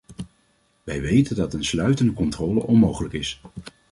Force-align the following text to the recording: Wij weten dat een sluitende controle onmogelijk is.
Wij 0.83 1.01
weten 1.01 1.35
dat 1.35 1.53
een 1.53 1.63
sluitende 1.63 2.13
controle 2.13 2.59
onmogelijk 2.63 3.13
is. 3.13 3.41